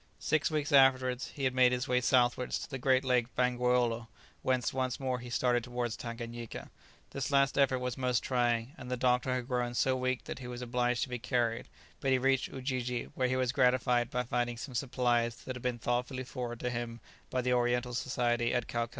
[0.17, 4.07] Six weeks afterwards he had made his way southwards to the great lake Bangweolo,
[4.41, 6.71] whence once more he started towards Tanganyika.
[7.11, 10.47] This last effort was most trying, and the doctor had grown so weak that he
[10.47, 11.67] was obliged to be carried,
[11.99, 15.77] but he reached Ujiji, where he was gratified by finding some supplies that had been
[15.77, 16.99] thoughtfully forwarded to him
[17.29, 18.89] by the Oriental Society at Calcutta.